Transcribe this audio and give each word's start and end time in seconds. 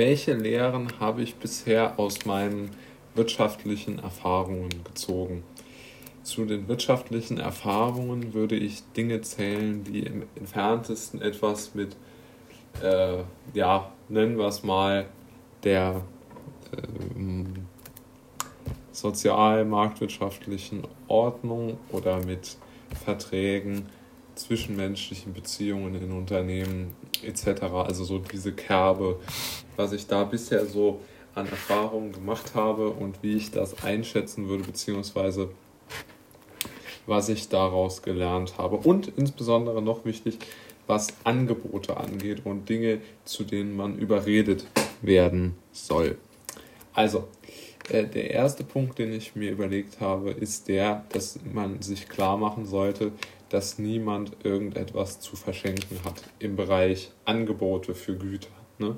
welche 0.00 0.32
Lehren 0.32 0.98
habe 0.98 1.20
ich 1.20 1.34
bisher 1.34 1.98
aus 1.98 2.24
meinen 2.24 2.70
wirtschaftlichen 3.14 3.98
Erfahrungen 3.98 4.70
gezogen? 4.82 5.42
Zu 6.22 6.46
den 6.46 6.68
wirtschaftlichen 6.68 7.36
Erfahrungen 7.36 8.32
würde 8.32 8.56
ich 8.56 8.82
Dinge 8.96 9.20
zählen, 9.20 9.84
die 9.84 10.00
im 10.00 10.22
entferntesten 10.36 11.20
etwas 11.20 11.74
mit, 11.74 11.96
äh, 12.82 13.18
ja, 13.52 13.92
nennen 14.08 14.38
wir 14.38 14.46
es 14.46 14.62
mal, 14.62 15.04
der 15.64 16.00
äh, 16.72 17.44
sozial-marktwirtschaftlichen 18.92 20.84
Ordnung 21.08 21.76
oder 21.92 22.24
mit 22.24 22.56
Verträgen, 23.04 23.84
zwischenmenschlichen 24.42 25.32
Beziehungen 25.32 25.94
in 25.94 26.12
Unternehmen 26.12 26.94
etc. 27.22 27.62
Also 27.62 28.04
so 28.04 28.18
diese 28.18 28.52
Kerbe, 28.52 29.20
was 29.76 29.92
ich 29.92 30.06
da 30.06 30.24
bisher 30.24 30.66
so 30.66 31.00
an 31.34 31.46
Erfahrungen 31.46 32.12
gemacht 32.12 32.54
habe 32.54 32.90
und 32.90 33.22
wie 33.22 33.36
ich 33.36 33.50
das 33.50 33.82
einschätzen 33.84 34.48
würde, 34.48 34.64
beziehungsweise 34.64 35.50
was 37.06 37.28
ich 37.28 37.48
daraus 37.48 38.02
gelernt 38.02 38.58
habe. 38.58 38.76
Und 38.76 39.12
insbesondere 39.16 39.82
noch 39.82 40.04
wichtig, 40.04 40.38
was 40.86 41.08
Angebote 41.24 41.96
angeht 41.96 42.42
und 42.44 42.68
Dinge, 42.68 43.00
zu 43.24 43.44
denen 43.44 43.76
man 43.76 43.98
überredet 43.98 44.66
werden 45.02 45.54
soll. 45.72 46.18
Also, 46.92 47.28
äh, 47.88 48.04
der 48.06 48.30
erste 48.30 48.64
Punkt, 48.64 48.98
den 48.98 49.12
ich 49.12 49.36
mir 49.36 49.50
überlegt 49.50 50.00
habe, 50.00 50.32
ist 50.32 50.68
der, 50.68 51.04
dass 51.10 51.38
man 51.52 51.80
sich 51.82 52.08
klar 52.08 52.36
machen 52.36 52.66
sollte, 52.66 53.12
dass 53.50 53.78
niemand 53.78 54.44
irgendetwas 54.44 55.20
zu 55.20 55.36
verschenken 55.36 55.98
hat 56.04 56.22
im 56.38 56.56
Bereich 56.56 57.12
Angebote 57.24 57.94
für 57.94 58.16
Güter. 58.16 58.48
Ne? 58.78 58.96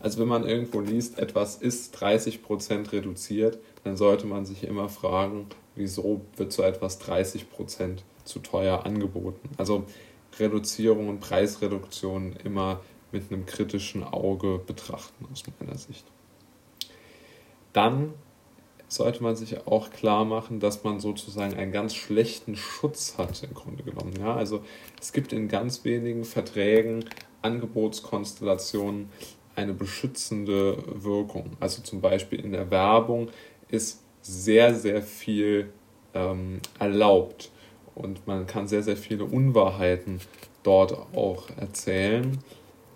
Also 0.00 0.20
wenn 0.20 0.28
man 0.28 0.46
irgendwo 0.46 0.80
liest, 0.80 1.18
etwas 1.18 1.56
ist 1.56 1.96
30% 1.96 2.92
reduziert, 2.92 3.58
dann 3.84 3.96
sollte 3.96 4.26
man 4.26 4.44
sich 4.44 4.64
immer 4.64 4.88
fragen, 4.88 5.46
wieso 5.74 6.22
wird 6.36 6.52
so 6.52 6.62
etwas 6.62 7.00
30% 7.00 7.98
zu 8.24 8.40
teuer 8.40 8.84
angeboten. 8.84 9.50
Also 9.56 9.84
Reduzierungen, 10.38 11.20
Preisreduktionen 11.20 12.36
immer 12.44 12.80
mit 13.12 13.30
einem 13.30 13.46
kritischen 13.46 14.04
Auge 14.04 14.60
betrachten 14.66 15.26
aus 15.32 15.44
meiner 15.60 15.78
Sicht. 15.78 16.04
Dann 17.72 18.14
sollte 18.88 19.22
man 19.22 19.34
sich 19.36 19.66
auch 19.66 19.90
klar 19.90 20.24
machen, 20.24 20.60
dass 20.60 20.84
man 20.84 21.00
sozusagen 21.00 21.54
einen 21.54 21.72
ganz 21.72 21.94
schlechten 21.94 22.56
Schutz 22.56 23.16
hat 23.18 23.42
im 23.42 23.54
Grunde 23.54 23.82
genommen. 23.82 24.14
Ja, 24.20 24.34
also 24.34 24.62
es 25.00 25.12
gibt 25.12 25.32
in 25.32 25.48
ganz 25.48 25.84
wenigen 25.84 26.24
Verträgen, 26.24 27.04
Angebotskonstellationen 27.42 29.08
eine 29.54 29.72
beschützende 29.72 30.76
Wirkung. 31.02 31.56
Also 31.60 31.82
zum 31.82 32.00
Beispiel 32.00 32.40
in 32.40 32.52
der 32.52 32.70
Werbung 32.70 33.30
ist 33.68 34.02
sehr, 34.22 34.74
sehr 34.74 35.02
viel 35.02 35.72
ähm, 36.14 36.60
erlaubt 36.78 37.50
und 37.94 38.26
man 38.26 38.46
kann 38.46 38.68
sehr, 38.68 38.82
sehr 38.82 38.96
viele 38.96 39.24
Unwahrheiten 39.24 40.20
dort 40.62 40.92
auch 41.14 41.48
erzählen, 41.56 42.38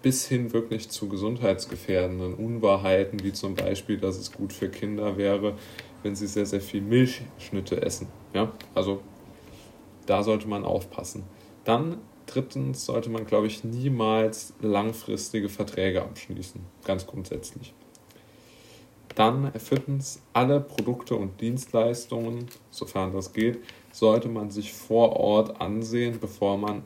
bis 0.02 0.26
hin 0.26 0.52
wirklich 0.52 0.88
zu 0.88 1.08
gesundheitsgefährdenden 1.08 2.34
Unwahrheiten, 2.34 3.22
wie 3.22 3.32
zum 3.32 3.54
Beispiel, 3.54 3.98
dass 3.98 4.16
es 4.16 4.32
gut 4.32 4.52
für 4.52 4.68
Kinder 4.68 5.16
wäre, 5.16 5.56
wenn 6.02 6.16
sie 6.16 6.26
sehr, 6.26 6.46
sehr 6.46 6.60
viel 6.60 6.80
Milchschnitte 6.80 7.82
essen. 7.82 8.08
Ja? 8.32 8.52
Also 8.74 9.02
da 10.06 10.22
sollte 10.22 10.48
man 10.48 10.64
aufpassen. 10.64 11.24
Dann 11.64 11.98
drittens 12.26 12.86
sollte 12.86 13.10
man, 13.10 13.26
glaube 13.26 13.46
ich, 13.46 13.64
niemals 13.64 14.54
langfristige 14.60 15.48
Verträge 15.48 16.02
abschließen, 16.02 16.60
ganz 16.84 17.06
grundsätzlich. 17.06 17.74
Dann 19.16 19.52
viertens, 19.58 20.22
alle 20.32 20.60
Produkte 20.60 21.16
und 21.16 21.40
Dienstleistungen, 21.40 22.46
sofern 22.70 23.12
das 23.12 23.32
geht, 23.32 23.58
sollte 23.92 24.28
man 24.28 24.50
sich 24.50 24.72
vor 24.72 25.16
Ort 25.16 25.60
ansehen, 25.60 26.18
bevor 26.20 26.56
man 26.56 26.82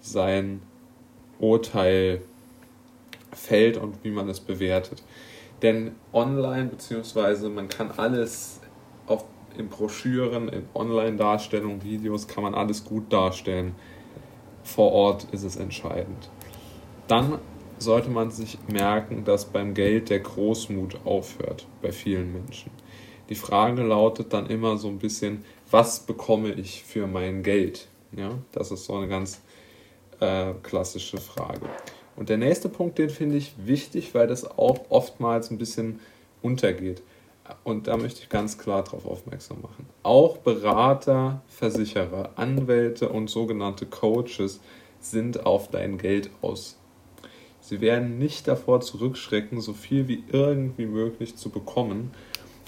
sein 0.00 0.62
Urteil 1.38 2.22
fällt 3.32 3.76
und 3.76 4.02
wie 4.02 4.10
man 4.10 4.28
es 4.28 4.40
bewertet. 4.40 5.02
Denn 5.62 5.92
online, 6.12 6.66
beziehungsweise 6.66 7.48
man 7.48 7.68
kann 7.68 7.92
alles 7.96 8.60
auf, 9.06 9.24
in 9.56 9.68
Broschüren, 9.68 10.48
in 10.48 10.64
Online-Darstellungen, 10.74 11.82
Videos, 11.84 12.26
kann 12.26 12.42
man 12.42 12.54
alles 12.54 12.84
gut 12.84 13.12
darstellen. 13.12 13.74
Vor 14.64 14.92
Ort 14.92 15.26
ist 15.32 15.44
es 15.44 15.56
entscheidend. 15.56 16.30
Dann 17.08 17.38
sollte 17.78 18.10
man 18.10 18.30
sich 18.30 18.58
merken, 18.68 19.24
dass 19.24 19.46
beim 19.46 19.74
Geld 19.74 20.10
der 20.10 20.20
Großmut 20.20 21.04
aufhört 21.04 21.66
bei 21.80 21.92
vielen 21.92 22.32
Menschen. 22.32 22.70
Die 23.28 23.34
Frage 23.34 23.82
lautet 23.82 24.32
dann 24.32 24.46
immer 24.46 24.76
so 24.76 24.88
ein 24.88 24.98
bisschen, 24.98 25.44
was 25.70 26.00
bekomme 26.00 26.52
ich 26.52 26.84
für 26.84 27.06
mein 27.06 27.42
Geld? 27.42 27.88
Ja, 28.16 28.38
das 28.52 28.70
ist 28.70 28.84
so 28.84 28.94
eine 28.94 29.08
ganz 29.08 29.40
äh, 30.22 30.54
klassische 30.62 31.18
Frage. 31.18 31.66
Und 32.14 32.28
der 32.28 32.38
nächste 32.38 32.68
Punkt, 32.68 32.98
den 32.98 33.10
finde 33.10 33.36
ich 33.36 33.54
wichtig, 33.58 34.14
weil 34.14 34.26
das 34.26 34.44
auch 34.44 34.78
oftmals 34.90 35.50
ein 35.50 35.58
bisschen 35.58 36.00
untergeht. 36.42 37.02
Und 37.64 37.88
da 37.88 37.96
möchte 37.96 38.20
ich 38.20 38.28
ganz 38.28 38.56
klar 38.56 38.84
darauf 38.84 39.04
aufmerksam 39.04 39.60
machen. 39.60 39.86
Auch 40.02 40.38
Berater, 40.38 41.42
Versicherer, 41.48 42.30
Anwälte 42.36 43.08
und 43.08 43.28
sogenannte 43.28 43.86
Coaches 43.86 44.60
sind 45.00 45.44
auf 45.44 45.68
dein 45.68 45.98
Geld 45.98 46.30
aus. 46.40 46.78
Sie 47.60 47.80
werden 47.80 48.18
nicht 48.18 48.46
davor 48.46 48.80
zurückschrecken, 48.80 49.60
so 49.60 49.72
viel 49.72 50.06
wie 50.08 50.22
irgendwie 50.30 50.86
möglich 50.86 51.36
zu 51.36 51.50
bekommen. 51.50 52.12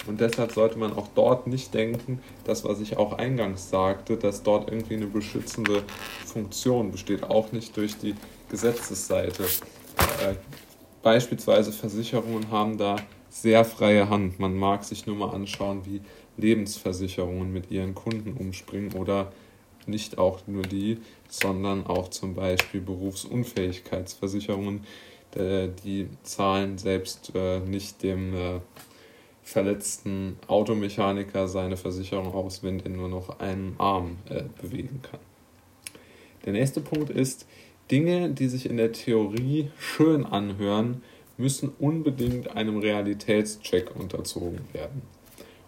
Und 0.07 0.21
deshalb 0.21 0.51
sollte 0.51 0.77
man 0.77 0.93
auch 0.93 1.07
dort 1.15 1.47
nicht 1.47 1.73
denken, 1.73 2.21
das, 2.43 2.63
was 2.63 2.79
ich 2.79 2.97
auch 2.97 3.13
eingangs 3.13 3.69
sagte, 3.69 4.17
dass 4.17 4.43
dort 4.43 4.69
irgendwie 4.69 4.95
eine 4.95 5.07
beschützende 5.07 5.83
Funktion 6.25 6.91
besteht, 6.91 7.23
auch 7.23 7.51
nicht 7.51 7.75
durch 7.77 7.97
die 7.97 8.15
Gesetzesseite. 8.49 9.43
Äh, 9.43 10.35
beispielsweise 11.01 11.71
Versicherungen 11.71 12.51
haben 12.51 12.77
da 12.77 12.97
sehr 13.29 13.65
freie 13.65 14.09
Hand. 14.09 14.39
Man 14.39 14.55
mag 14.55 14.83
sich 14.83 15.07
nur 15.07 15.15
mal 15.15 15.31
anschauen, 15.31 15.81
wie 15.85 16.01
Lebensversicherungen 16.37 17.51
mit 17.51 17.71
ihren 17.71 17.95
Kunden 17.95 18.33
umspringen 18.33 18.93
oder 18.93 19.31
nicht 19.87 20.17
auch 20.17 20.39
nur 20.47 20.63
die, 20.63 20.99
sondern 21.29 21.85
auch 21.85 22.09
zum 22.09 22.33
Beispiel 22.33 22.81
Berufsunfähigkeitsversicherungen. 22.81 24.83
Äh, 25.35 25.69
die 25.83 26.07
zahlen 26.23 26.77
selbst 26.77 27.31
äh, 27.35 27.59
nicht 27.59 28.03
dem 28.03 28.33
verletzten 29.45 30.37
Automechaniker 30.47 31.47
seine 31.47 31.77
Versicherung 31.77 32.33
aus, 32.33 32.63
wenn 32.63 32.79
er 32.79 32.89
nur 32.89 33.07
noch 33.07 33.39
einen 33.39 33.75
Arm 33.77 34.17
bewegen 34.61 35.01
kann. 35.03 35.19
Der 36.45 36.53
nächste 36.53 36.81
Punkt 36.81 37.11
ist, 37.11 37.47
Dinge, 37.91 38.31
die 38.31 38.47
sich 38.47 38.67
in 38.67 38.77
der 38.77 38.91
Theorie 38.91 39.69
schön 39.77 40.25
anhören, 40.25 41.03
müssen 41.37 41.71
unbedingt 41.79 42.55
einem 42.55 42.79
Realitätscheck 42.79 43.95
unterzogen 43.95 44.61
werden. 44.73 45.03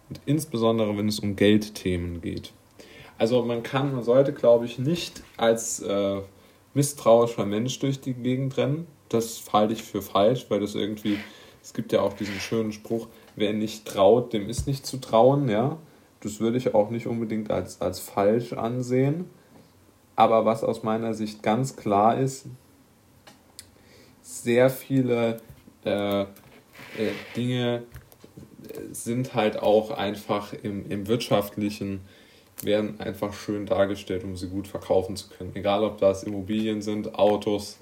Und 0.09 0.19
insbesondere, 0.25 0.97
wenn 0.97 1.07
es 1.07 1.19
um 1.19 1.35
Geldthemen 1.35 2.21
geht. 2.21 2.53
Also 3.19 3.43
man 3.43 3.61
kann, 3.61 3.93
man 3.93 4.03
sollte, 4.03 4.33
glaube 4.33 4.65
ich, 4.65 4.79
nicht 4.79 5.21
als 5.35 5.81
äh, 5.81 6.21
misstrauischer 6.73 7.45
Mensch 7.45 7.77
durch 7.79 7.99
die 7.99 8.13
Gegend 8.13 8.57
rennen. 8.57 8.87
Das 9.09 9.43
halte 9.53 9.73
ich 9.73 9.83
für 9.83 10.01
falsch, 10.01 10.45
weil 10.49 10.61
das 10.61 10.75
irgendwie, 10.75 11.17
es 11.61 11.73
gibt 11.73 11.91
ja 11.91 12.01
auch 12.01 12.13
diesen 12.13 12.39
schönen 12.39 12.71
Spruch, 12.71 13.07
wer 13.37 13.53
nicht 13.53 13.85
traut, 13.85 14.33
dem 14.33 14.49
ist 14.49 14.67
nicht 14.67 14.85
zu 14.85 14.97
trauen, 14.97 15.47
ja. 15.47 15.77
Das 16.19 16.39
würde 16.39 16.57
ich 16.57 16.73
auch 16.73 16.89
nicht 16.89 17.07
unbedingt 17.07 17.51
als, 17.51 17.79
als 17.79 17.99
falsch 17.99 18.51
ansehen. 18.51 19.25
Aber 20.15 20.45
was 20.45 20.63
aus 20.63 20.83
meiner 20.83 21.13
Sicht 21.13 21.43
ganz 21.43 21.75
klar 21.75 22.17
ist, 22.17 22.47
sehr 24.23 24.69
viele 24.69 25.39
äh, 25.85 26.21
äh, 26.21 26.25
Dinge 27.35 27.83
sind 28.91 29.35
halt 29.35 29.59
auch 29.61 29.91
einfach 29.91 30.53
im, 30.53 30.89
im 30.89 31.07
wirtschaftlichen, 31.07 32.01
werden 32.63 32.99
einfach 32.99 33.33
schön 33.33 33.67
dargestellt, 33.67 34.23
um 34.23 34.35
sie 34.35 34.49
gut 34.49 34.67
verkaufen 34.67 35.15
zu 35.15 35.29
können. 35.29 35.51
Egal 35.53 35.83
ob 35.83 35.99
das 35.99 36.23
Immobilien 36.23 36.81
sind, 36.81 37.13
Autos, 37.15 37.77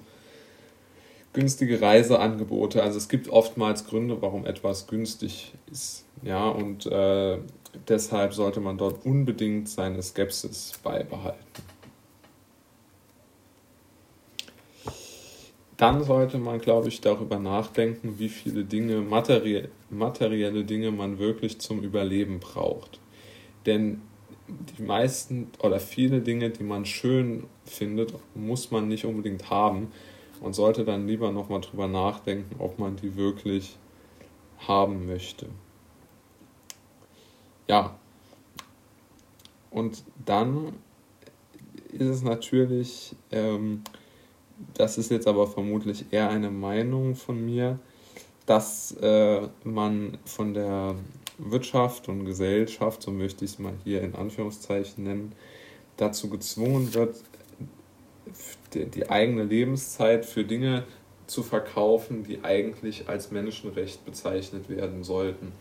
günstige 1.35 1.81
Reiseangebote. 1.81 2.81
Also 2.81 2.97
es 2.97 3.07
gibt 3.07 3.29
oftmals 3.29 3.85
Gründe, 3.85 4.21
warum 4.21 4.45
etwas 4.45 4.87
günstig 4.87 5.53
ist. 5.71 6.05
Ja, 6.23 6.47
und 6.47 6.87
äh, 6.87 7.37
deshalb 7.87 8.33
sollte 8.33 8.59
man 8.61 8.77
dort 8.77 9.05
unbedingt 9.05 9.69
seine 9.69 10.01
Skepsis 10.01 10.73
beibehalten. 10.83 11.45
dann 15.77 16.03
sollte 16.03 16.37
man, 16.37 16.59
glaube 16.59 16.87
ich, 16.87 17.01
darüber 17.01 17.39
nachdenken, 17.39 18.17
wie 18.17 18.29
viele 18.29 18.63
Dinge, 18.63 19.01
materie 19.01 19.69
materielle 19.89 20.63
Dinge 20.63 20.91
man 20.91 21.19
wirklich 21.19 21.59
zum 21.59 21.81
Überleben 21.81 22.39
braucht. 22.39 22.99
Denn 23.65 24.01
die 24.47 24.83
meisten 24.83 25.47
oder 25.61 25.79
viele 25.79 26.21
Dinge, 26.21 26.49
die 26.49 26.63
man 26.63 26.85
schön 26.85 27.45
findet, 27.65 28.13
muss 28.35 28.71
man 28.71 28.88
nicht 28.88 29.05
unbedingt 29.05 29.49
haben. 29.49 29.91
Und 30.41 30.53
sollte 30.53 30.85
dann 30.85 31.07
lieber 31.07 31.31
nochmal 31.31 31.61
drüber 31.61 31.87
nachdenken, 31.87 32.55
ob 32.59 32.79
man 32.79 32.95
die 32.95 33.15
wirklich 33.15 33.77
haben 34.67 35.05
möchte. 35.05 35.47
Ja, 37.67 37.97
und 39.71 40.03
dann 40.25 40.73
ist 41.91 42.07
es 42.07 42.21
natürlich, 42.23 43.15
ähm, 43.31 43.83
das 44.73 44.97
ist 44.97 45.11
jetzt 45.11 45.27
aber 45.27 45.47
vermutlich 45.47 46.05
eher 46.11 46.29
eine 46.29 46.51
Meinung 46.51 47.15
von 47.15 47.43
mir, 47.43 47.79
dass 48.45 48.91
äh, 49.01 49.47
man 49.63 50.17
von 50.25 50.53
der 50.53 50.95
Wirtschaft 51.38 52.07
und 52.07 52.25
Gesellschaft, 52.25 53.01
so 53.01 53.11
möchte 53.11 53.43
ich 53.43 53.51
es 53.51 53.59
mal 53.59 53.73
hier 53.83 54.01
in 54.01 54.15
Anführungszeichen 54.15 55.03
nennen, 55.03 55.33
dazu 55.97 56.29
gezwungen 56.29 56.93
wird, 56.93 57.15
die, 58.73 59.09
eigene 59.09 59.43
Lebenszeit 59.43 60.25
für 60.25 60.43
Dinge 60.43 60.83
zu 61.27 61.43
verkaufen, 61.43 62.23
die 62.23 62.43
eigentlich 62.43 63.07
als 63.07 63.31
Menschenrecht 63.31 64.05
bezeichnet 64.05 64.69
werden 64.69 65.03
sollten. 65.03 65.51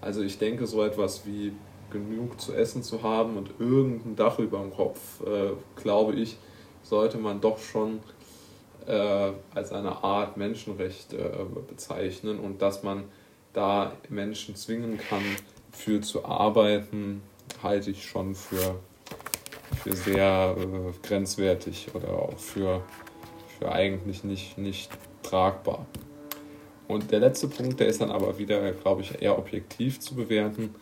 Also 0.00 0.22
ich 0.22 0.38
denke, 0.38 0.66
so 0.66 0.82
etwas 0.82 1.26
wie 1.26 1.52
genug 1.90 2.40
zu 2.40 2.52
essen 2.52 2.82
zu 2.82 3.02
haben 3.02 3.36
und 3.36 3.50
irgendein 3.58 4.16
Dach 4.16 4.38
über 4.38 4.58
dem 4.58 4.72
Kopf, 4.72 5.20
äh, 5.26 5.52
glaube 5.80 6.14
ich, 6.14 6.36
sollte 6.82 7.18
man 7.18 7.40
doch 7.40 7.58
schon 7.58 8.00
äh, 8.86 9.32
als 9.54 9.72
eine 9.72 10.02
Art 10.02 10.36
Menschenrecht 10.36 11.12
äh, 11.12 11.30
bezeichnen 11.68 12.38
und 12.38 12.60
dass 12.60 12.82
man 12.82 13.04
da 13.52 13.92
Menschen 14.08 14.56
zwingen 14.56 14.98
kann, 14.98 15.22
für 15.70 16.00
zu 16.00 16.24
arbeiten, 16.24 17.22
halte 17.62 17.90
ich 17.90 18.04
schon 18.04 18.34
für, 18.34 18.76
für 19.84 19.94
sehr 19.94 20.56
äh, 20.58 21.06
grenzwertig 21.06 21.88
oder 21.92 22.08
auch 22.14 22.38
für, 22.38 22.82
für 23.58 23.70
eigentlich 23.70 24.24
nicht, 24.24 24.56
nicht 24.56 24.90
tragbar. 25.22 25.86
Und 26.88 27.10
der 27.10 27.20
letzte 27.20 27.48
Punkt, 27.48 27.80
der 27.80 27.88
ist 27.88 28.00
dann 28.00 28.10
aber 28.10 28.38
wieder, 28.38 28.72
glaube 28.72 29.02
ich, 29.02 29.20
eher 29.20 29.38
objektiv 29.38 30.00
zu 30.00 30.14
bewerten. 30.14 30.74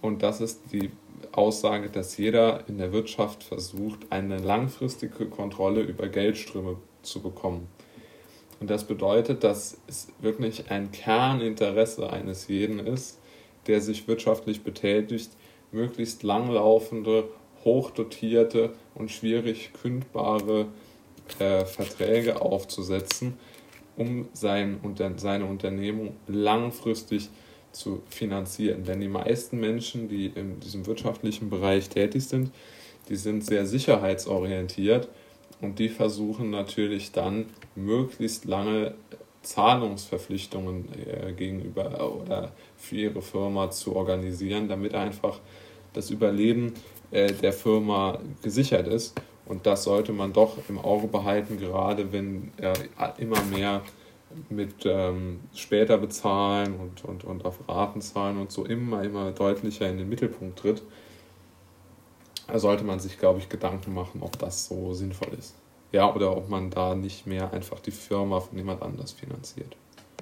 Und 0.00 0.22
das 0.22 0.40
ist 0.40 0.60
die 0.72 0.90
Aussage, 1.32 1.90
dass 1.90 2.16
jeder 2.18 2.68
in 2.68 2.78
der 2.78 2.92
Wirtschaft 2.92 3.42
versucht, 3.42 4.00
eine 4.10 4.38
langfristige 4.38 5.26
Kontrolle 5.26 5.80
über 5.80 6.06
Geldströme 6.06 6.76
zu 7.02 7.20
bekommen. 7.20 7.66
Und 8.60 8.70
das 8.70 8.84
bedeutet, 8.84 9.42
dass 9.42 9.78
es 9.88 10.08
wirklich 10.20 10.70
ein 10.70 10.92
Kerninteresse 10.92 12.10
eines 12.10 12.46
jeden 12.46 12.78
ist, 12.78 13.18
der 13.66 13.80
sich 13.80 14.06
wirtschaftlich 14.06 14.62
betätigt, 14.62 15.30
möglichst 15.72 16.22
langlaufende, 16.22 17.24
hochdotierte 17.66 18.70
und 18.94 19.10
schwierig 19.10 19.72
kündbare 19.82 20.68
äh, 21.38 21.66
Verträge 21.66 22.40
aufzusetzen, 22.40 23.34
um 23.96 24.28
sein, 24.32 24.80
seine 25.16 25.44
Unternehmung 25.44 26.16
langfristig 26.26 27.28
zu 27.72 28.02
finanzieren. 28.08 28.84
Denn 28.84 29.00
die 29.00 29.08
meisten 29.08 29.60
Menschen, 29.60 30.08
die 30.08 30.26
in 30.26 30.60
diesem 30.60 30.86
wirtschaftlichen 30.86 31.50
Bereich 31.50 31.90
tätig 31.90 32.24
sind, 32.24 32.50
die 33.08 33.16
sind 33.16 33.44
sehr 33.44 33.66
sicherheitsorientiert 33.66 35.08
und 35.60 35.78
die 35.78 35.88
versuchen 35.88 36.50
natürlich 36.50 37.12
dann 37.12 37.46
möglichst 37.74 38.46
lange 38.46 38.94
Zahlungsverpflichtungen 39.42 40.88
äh, 41.06 41.32
gegenüber 41.32 42.12
oder 42.14 42.52
für 42.76 42.96
ihre 42.96 43.22
Firma 43.22 43.70
zu 43.70 43.94
organisieren, 43.94 44.68
damit 44.68 44.94
einfach 44.94 45.40
das 45.92 46.10
Überleben 46.10 46.74
äh, 47.10 47.32
der 47.32 47.52
Firma 47.52 48.18
gesichert 48.42 48.86
ist. 48.86 49.20
Und 49.46 49.66
das 49.66 49.84
sollte 49.84 50.12
man 50.12 50.32
doch 50.32 50.56
im 50.68 50.78
Auge 50.78 51.06
behalten, 51.06 51.58
gerade 51.58 52.12
wenn 52.12 52.52
äh, 52.58 52.74
immer 53.18 53.40
mehr 53.44 53.82
mit 54.48 54.84
ähm, 54.84 55.40
später 55.54 55.98
bezahlen 55.98 56.74
und, 56.74 57.04
und, 57.04 57.24
und 57.24 57.44
auf 57.44 57.68
Raten 57.68 58.00
zahlen 58.00 58.38
und 58.38 58.50
so 58.50 58.64
immer, 58.64 59.02
immer 59.04 59.30
deutlicher 59.30 59.88
in 59.88 59.98
den 59.98 60.08
Mittelpunkt 60.08 60.58
tritt. 60.58 60.82
Da 62.48 62.58
sollte 62.58 62.84
man 62.84 63.00
sich, 63.00 63.18
glaube 63.18 63.38
ich, 63.38 63.48
Gedanken 63.48 63.94
machen, 63.94 64.22
ob 64.22 64.38
das 64.38 64.66
so 64.66 64.94
sinnvoll 64.94 65.32
ist. 65.38 65.54
Ja, 65.92 66.12
oder 66.12 66.36
ob 66.36 66.48
man 66.48 66.70
da 66.70 66.94
nicht 66.94 67.26
mehr 67.26 67.52
einfach 67.52 67.80
die 67.80 67.92
Firma 67.92 68.40
von 68.40 68.58
jemand 68.58 68.82
anders 68.82 69.12
finanziert. 69.12 69.76